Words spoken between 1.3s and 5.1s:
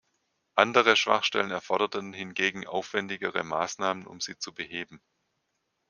erforderten hingegen aufwendigere Maßnahmen, um sie zu beheben.